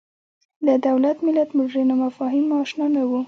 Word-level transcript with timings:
له 0.65 0.73
دولت 0.87 1.17
ملت 1.27 1.49
مډرنو 1.57 1.93
مفاهیمو 2.03 2.53
اشنا 2.63 2.85
نه 2.95 3.01
وو 3.07 3.19